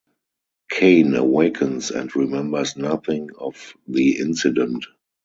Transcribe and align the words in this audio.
Kane 0.71 1.13
awakens 1.15 1.91
and 1.91 2.15
remembers 2.15 2.75
nothing 2.75 3.29
of 3.37 3.75
the 3.87 4.17
incident. 4.17 4.87